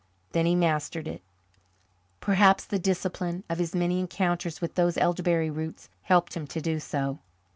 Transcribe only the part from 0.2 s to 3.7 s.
Then he mastered it. Perhaps the discipline of